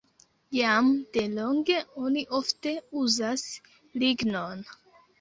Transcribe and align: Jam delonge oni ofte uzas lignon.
Jam 0.57 0.89
delonge 1.17 1.77
oni 2.07 2.25
ofte 2.41 2.75
uzas 3.05 3.47
lignon. 4.03 4.69